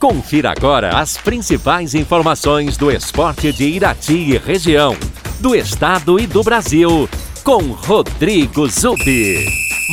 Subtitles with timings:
[0.00, 4.96] Confira agora as principais informações do esporte de Irati e região,
[5.38, 7.06] do estado e do Brasil,
[7.44, 9.44] com Rodrigo Zubi.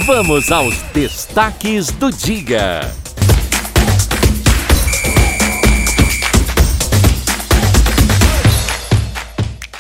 [0.05, 2.80] Vamos aos destaques do dia.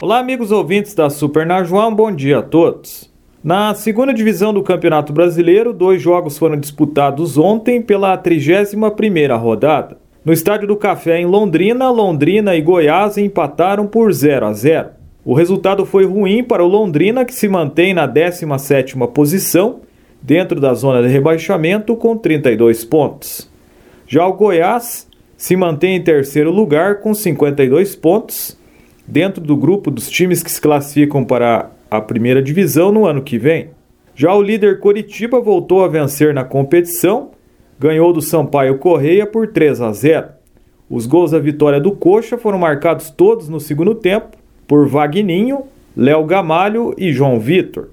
[0.01, 3.09] Olá, amigos ouvintes da Super um bom dia a todos.
[3.41, 10.05] Na segunda divisão do Campeonato Brasileiro, dois jogos foram disputados ontem pela 31ª rodada.
[10.27, 14.89] No Estádio do Café em Londrina, Londrina e Goiás empataram por 0 a 0.
[15.23, 19.79] O resultado foi ruim para o Londrina, que se mantém na 17ª posição,
[20.21, 23.49] dentro da zona de rebaixamento com 32 pontos.
[24.05, 28.59] Já o Goiás se mantém em terceiro lugar com 52 pontos,
[29.07, 33.37] dentro do grupo dos times que se classificam para a primeira divisão no ano que
[33.37, 33.69] vem.
[34.13, 37.31] Já o líder Coritiba voltou a vencer na competição,
[37.79, 40.27] ganhou do Sampaio Correia por 3 a 0.
[40.89, 45.63] Os gols da vitória do Coxa foram marcados todos no segundo tempo por Vagninho,
[45.95, 47.89] Léo Gamalho e João Vitor.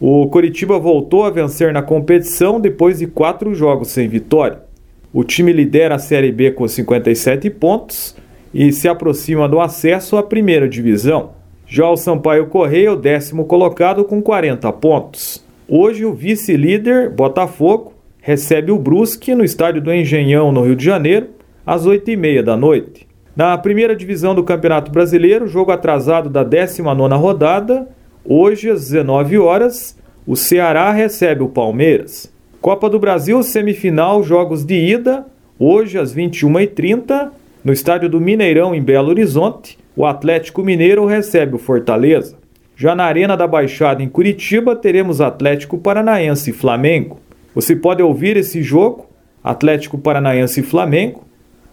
[0.00, 4.60] O Coritiba voltou a vencer na competição depois de quatro jogos sem vitória.
[5.12, 8.14] O time lidera a Série B com 57 pontos
[8.54, 11.30] e se aproxima do acesso à primeira divisão.
[11.66, 15.44] Já o Sampaio Correia, o décimo colocado, com 40 pontos.
[15.68, 17.92] Hoje, o vice-líder, Botafogo,
[18.28, 21.28] recebe o Brusque no estádio do Engenhão, no Rio de Janeiro,
[21.64, 23.08] às 8h30 da noite.
[23.34, 27.88] Na primeira divisão do Campeonato Brasileiro, jogo atrasado da 19 rodada,
[28.22, 32.30] hoje às 19 horas, o Ceará recebe o Palmeiras.
[32.60, 35.24] Copa do Brasil, semifinal, jogos de ida,
[35.58, 37.30] hoje às 21h30,
[37.64, 42.36] no estádio do Mineirão, em Belo Horizonte, o Atlético Mineiro recebe o Fortaleza.
[42.76, 47.20] Já na Arena da Baixada em Curitiba, teremos Atlético Paranaense e Flamengo.
[47.58, 49.08] Você pode ouvir esse jogo,
[49.42, 51.24] Atlético Paranaense e Flamengo,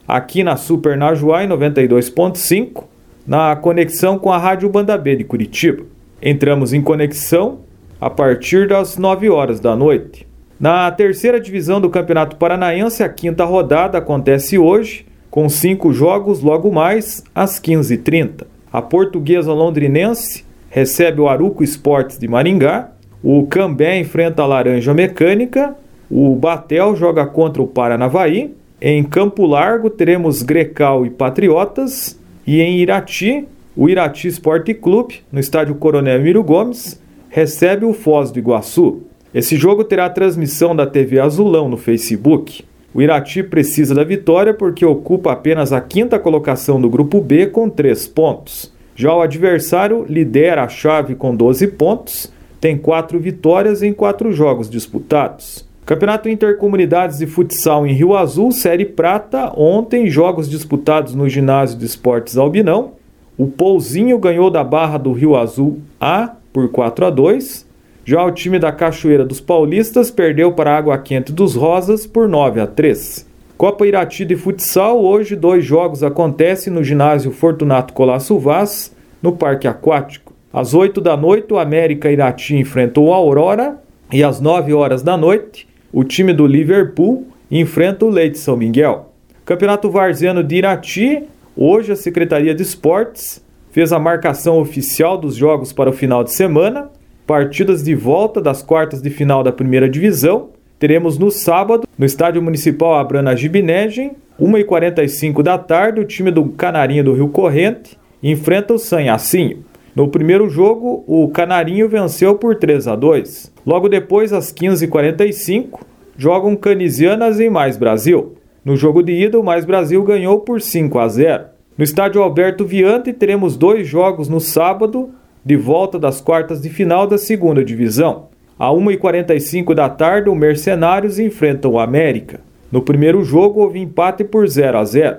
[0.07, 2.85] aqui na Super Najuá 92.5,
[3.27, 5.85] na conexão com a Rádio Banda B de Curitiba.
[6.19, 7.59] Entramos em conexão
[8.01, 10.27] a partir das 9 horas da noite.
[10.59, 16.71] Na terceira divisão do Campeonato Paranaense, a quinta rodada acontece hoje com cinco jogos logo
[16.71, 18.47] mais às 15h30.
[18.73, 22.89] A portuguesa londrinense recebe o Aruco Esportes de Maringá,
[23.25, 25.75] o Cambé enfrenta a Laranja Mecânica,
[26.11, 32.77] o Batel joga contra o Paranavaí, em Campo Largo teremos Grecal e Patriotas, e em
[32.77, 39.01] Irati, o Irati Esporte Clube, no estádio Coronel Miro Gomes, recebe o Foz do Iguaçu.
[39.33, 42.63] Esse jogo terá transmissão da TV Azulão no Facebook.
[42.93, 47.71] O Irati precisa da vitória porque ocupa apenas a quinta colocação do grupo B com
[47.71, 48.71] três pontos.
[48.95, 52.34] Já o adversário lidera a chave com 12 pontos,
[52.65, 55.63] tem quatro vitórias em quatro jogos disputados.
[55.85, 61.85] Campeonato Intercomunidades de Futsal em Rio Azul, Série Prata, ontem jogos disputados no Ginásio de
[61.85, 62.93] Esportes Albinão.
[63.37, 67.67] O Pouzinho ganhou da Barra do Rio Azul A por 4 a 2.
[68.03, 72.27] Já o time da Cachoeira dos Paulistas perdeu para a Água Quente dos Rosas por
[72.27, 73.27] 9 a 3.
[73.55, 79.67] Copa Irati de Futsal, hoje dois jogos acontecem no ginásio Fortunato Colasso Vaz, no Parque
[79.67, 80.24] Aquático.
[80.55, 83.77] Às 8 da noite, o América Irati enfrentou o Aurora
[84.09, 89.11] e às 9 horas da noite, o time do Liverpool enfrenta o Leite São Miguel.
[89.43, 91.23] Campeonato Varziano de Irati,
[91.57, 96.31] hoje a Secretaria de Esportes fez a marcação oficial dos jogos para o final de
[96.31, 96.89] semana
[97.27, 100.51] partidas de volta das quartas de final da primeira divisão.
[100.79, 107.03] Teremos no sábado, no Estádio Municipal Abrana Gibinegem, 1h45 da tarde, o time do Canarinho
[107.03, 109.65] do Rio Corrente enfrenta o Sanhacinho.
[109.95, 113.53] No primeiro jogo, o Canarinho venceu por 3 a 2.
[113.65, 115.79] Logo depois, às 15h45,
[116.17, 118.35] jogam Canisianas em Mais Brasil.
[118.65, 121.45] No jogo de ida, o Mais Brasil ganhou por 5 a 0.
[121.77, 125.11] No estádio Alberto Viante, teremos dois jogos no sábado,
[125.45, 128.27] de volta das quartas de final da segunda divisão.
[128.59, 132.41] A 1h45 da tarde, o Mercenários enfrentam o América.
[132.69, 135.17] No primeiro jogo, houve empate por 0 a 0.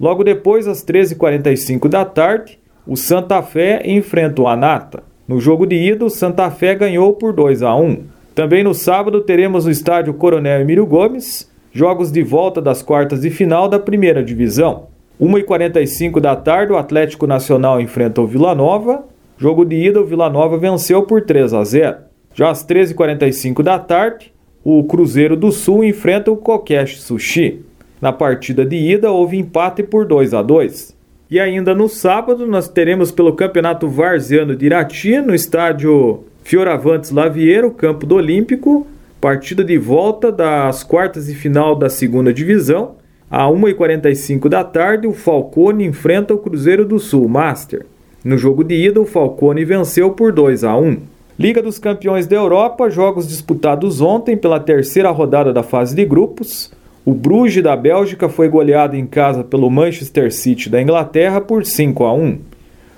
[0.00, 5.02] Logo depois, às 13h45 da tarde, o Santa Fé enfrenta o Anata.
[5.26, 8.04] No jogo de ida, o Santa Fé ganhou por 2 a 1.
[8.34, 13.30] Também no sábado, teremos no estádio Coronel Emílio Gomes jogos de volta das quartas de
[13.30, 14.86] final da primeira divisão.
[15.20, 19.04] 1h45 da tarde, o Atlético Nacional enfrenta o Vila Nova
[19.38, 21.96] Jogo de ida, o Vila Nova venceu por 3 a 0.
[22.34, 24.32] Já às 13h45 da tarde,
[24.64, 27.60] o Cruzeiro do Sul enfrenta o Kokesh Sushi.
[28.00, 30.95] Na partida de ida, houve empate por 2 a 2.
[31.28, 37.72] E ainda no sábado, nós teremos pelo Campeonato Varziano de Irati, no estádio Fioravantes Lavieiro,
[37.72, 38.86] campo do Olímpico,
[39.20, 42.94] partida de volta das quartas de final da segunda divisão,
[43.28, 47.84] À 1h45 da tarde, o Falcone enfrenta o Cruzeiro do Sul Master.
[48.24, 50.98] No jogo de ida, o Falcone venceu por 2 a 1.
[51.36, 56.72] Liga dos Campeões da Europa, jogos disputados ontem pela terceira rodada da fase de grupos.
[57.06, 62.04] O Bruges da Bélgica foi goleado em casa pelo Manchester City da Inglaterra por 5
[62.04, 62.38] a 1.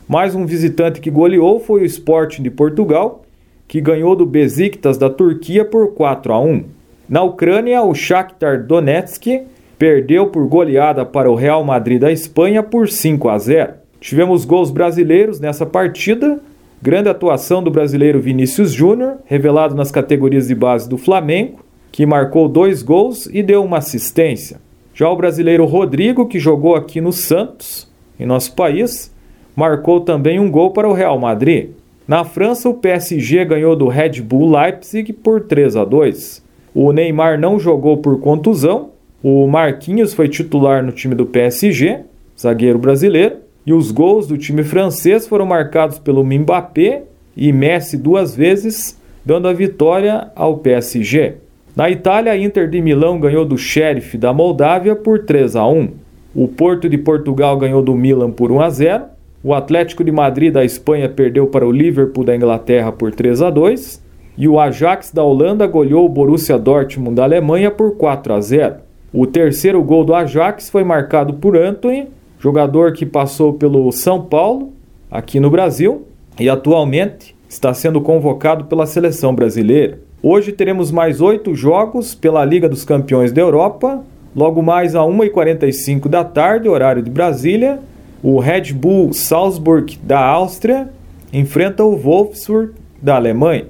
[0.08, 3.22] Mais um visitante que goleou foi o Sporting de Portugal,
[3.68, 6.64] que ganhou do Besiktas da Turquia por 4 a 1.
[7.06, 9.42] Na Ucrânia, o Shakhtar Donetsk
[9.78, 13.74] perdeu por goleada para o Real Madrid da Espanha por 5 a 0.
[14.00, 16.40] Tivemos gols brasileiros nessa partida.
[16.80, 21.58] Grande atuação do brasileiro Vinícius Júnior, revelado nas categorias de base do Flamengo,
[21.90, 24.60] que marcou dois gols e deu uma assistência.
[24.94, 27.88] Já o brasileiro Rodrigo, que jogou aqui no Santos,
[28.18, 29.14] em nosso país,
[29.54, 31.70] marcou também um gol para o Real Madrid.
[32.06, 36.42] Na França, o PSG ganhou do Red Bull Leipzig por 3 a 2.
[36.74, 38.90] O Neymar não jogou por contusão.
[39.22, 42.00] O Marquinhos foi titular no time do PSG,
[42.38, 43.36] zagueiro brasileiro.
[43.66, 47.02] E os gols do time francês foram marcados pelo Mbappé
[47.36, 51.34] e Messi duas vezes, dando a vitória ao PSG.
[51.78, 55.90] Na Itália, a Inter de Milão ganhou do Sheriff da Moldávia por 3 a 1.
[56.34, 59.04] O Porto de Portugal ganhou do Milan por 1 a 0.
[59.44, 63.50] O Atlético de Madrid da Espanha perdeu para o Liverpool da Inglaterra por 3 a
[63.50, 64.02] 2.
[64.36, 68.74] E o Ajax da Holanda goleou o Borussia Dortmund da Alemanha por 4 a 0.
[69.12, 72.08] O terceiro gol do Ajax foi marcado por Anthony
[72.40, 74.72] jogador que passou pelo São Paulo,
[75.08, 76.08] aqui no Brasil,
[76.40, 80.07] e atualmente está sendo convocado pela seleção brasileira.
[80.20, 84.02] Hoje teremos mais oito jogos pela Liga dos Campeões da Europa.
[84.34, 87.78] Logo mais a 1h45 da tarde, horário de Brasília,
[88.20, 90.88] o Red Bull Salzburg da Áustria
[91.32, 93.66] enfrenta o Wolfsburg da Alemanha.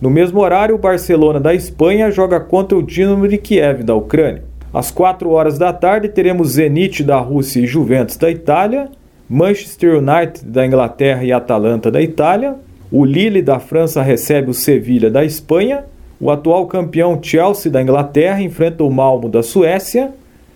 [0.00, 4.44] No mesmo horário, o Barcelona da Espanha joga contra o Dinamo de Kiev da Ucrânia.
[4.72, 8.88] Às 4 horas da tarde teremos Zenit da Rússia e Juventus da Itália,
[9.28, 12.56] Manchester United da Inglaterra e Atalanta da Itália,
[12.90, 15.84] o Lille da França recebe o Sevilha da Espanha,
[16.20, 20.12] o atual campeão Chelsea da Inglaterra enfrenta o Malmo da Suécia,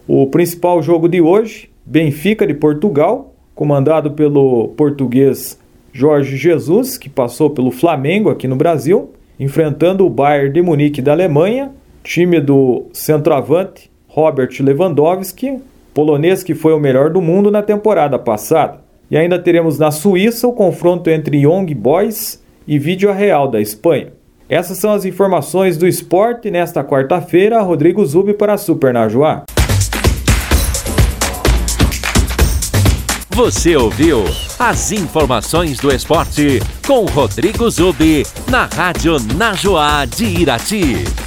[0.07, 5.59] o principal jogo de hoje, Benfica de Portugal, comandado pelo português
[5.93, 11.13] Jorge Jesus, que passou pelo Flamengo aqui no Brasil, enfrentando o Bayern de Munique da
[11.13, 11.71] Alemanha,
[12.03, 15.61] time do centroavante Robert Lewandowski,
[15.95, 18.84] polonês que foi o melhor do mundo na temporada passada.
[19.11, 24.13] E ainda teremos na Suíça o confronto entre Young Boys e Vídeo Real da Espanha.
[24.49, 27.61] Essas são as informações do esporte nesta quarta-feira.
[27.63, 29.45] Rodrigo Zubi para a Super Najuá.
[33.31, 34.23] Você ouviu
[34.59, 41.24] as informações do esporte com Rodrigo Zubi na Rádio Najuá de Irati.